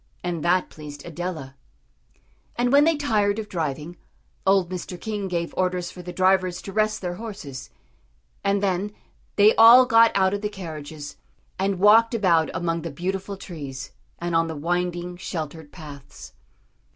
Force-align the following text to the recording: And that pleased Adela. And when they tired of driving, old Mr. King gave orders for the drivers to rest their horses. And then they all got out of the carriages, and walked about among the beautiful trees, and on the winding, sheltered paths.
And 0.23 0.43
that 0.43 0.71
pleased 0.71 1.05
Adela. 1.05 1.55
And 2.55 2.71
when 2.71 2.85
they 2.85 2.95
tired 2.95 3.37
of 3.37 3.47
driving, 3.47 3.97
old 4.47 4.71
Mr. 4.71 4.99
King 4.99 5.27
gave 5.27 5.53
orders 5.55 5.91
for 5.91 6.01
the 6.01 6.11
drivers 6.11 6.59
to 6.63 6.73
rest 6.73 7.01
their 7.01 7.17
horses. 7.17 7.69
And 8.43 8.63
then 8.63 8.93
they 9.35 9.53
all 9.57 9.85
got 9.85 10.09
out 10.15 10.33
of 10.33 10.41
the 10.41 10.49
carriages, 10.49 11.17
and 11.59 11.77
walked 11.77 12.15
about 12.15 12.49
among 12.51 12.81
the 12.81 12.89
beautiful 12.89 13.37
trees, 13.37 13.91
and 14.17 14.35
on 14.35 14.47
the 14.47 14.55
winding, 14.55 15.17
sheltered 15.17 15.71
paths. 15.71 16.33